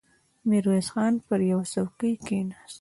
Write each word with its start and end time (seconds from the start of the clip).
ميرويس 0.49 0.87
خان 0.93 1.13
پر 1.27 1.39
يوه 1.51 1.65
څوکۍ 1.73 2.13
کېناست. 2.25 2.69